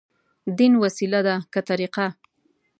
دين 0.57 0.73
وسيله 0.83 1.19
ده، 1.27 1.35
که 1.53 1.59
طريقه؟ 1.69 2.05